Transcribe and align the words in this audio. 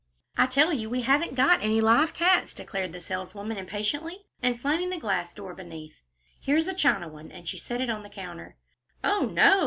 "I 0.35 0.47
tell 0.47 0.73
you 0.73 0.89
we 0.89 1.01
haven't 1.03 1.35
got 1.35 1.61
any 1.61 1.79
live 1.79 2.15
cats," 2.15 2.55
declared 2.55 2.91
the 2.91 2.99
saleswoman, 2.99 3.57
impatiently, 3.57 4.25
and 4.41 4.57
slamming 4.57 4.89
the 4.89 4.97
glass 4.97 5.31
door 5.31 5.53
beneath. 5.53 6.01
"Here's 6.39 6.65
a 6.65 6.73
china 6.73 7.07
one," 7.07 7.31
and 7.31 7.47
she 7.47 7.59
set 7.59 7.81
it 7.81 7.89
on 7.91 8.01
the 8.01 8.09
counter. 8.09 8.55
"Oh, 9.03 9.27
no!" 9.31 9.59